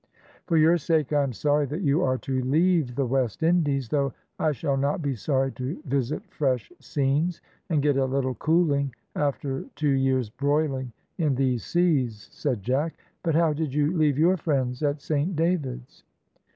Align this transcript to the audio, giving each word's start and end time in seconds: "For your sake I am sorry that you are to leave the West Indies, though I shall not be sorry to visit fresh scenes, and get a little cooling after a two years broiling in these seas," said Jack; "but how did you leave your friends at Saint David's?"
"For 0.47 0.57
your 0.57 0.79
sake 0.79 1.13
I 1.13 1.21
am 1.21 1.31
sorry 1.31 1.67
that 1.67 1.83
you 1.83 2.01
are 2.01 2.17
to 2.17 2.41
leave 2.41 2.95
the 2.95 3.05
West 3.05 3.43
Indies, 3.43 3.87
though 3.89 4.13
I 4.39 4.51
shall 4.51 4.75
not 4.75 5.03
be 5.03 5.13
sorry 5.13 5.51
to 5.51 5.79
visit 5.85 6.23
fresh 6.33 6.71
scenes, 6.79 7.39
and 7.69 7.83
get 7.83 7.97
a 7.97 8.05
little 8.05 8.33
cooling 8.33 8.95
after 9.15 9.59
a 9.59 9.63
two 9.75 9.91
years 9.93 10.27
broiling 10.31 10.91
in 11.19 11.35
these 11.35 11.63
seas," 11.63 12.29
said 12.31 12.63
Jack; 12.63 12.95
"but 13.21 13.35
how 13.35 13.53
did 13.53 13.75
you 13.75 13.95
leave 13.95 14.17
your 14.17 14.37
friends 14.37 14.81
at 14.81 15.01
Saint 15.01 15.35
David's?" 15.35 16.03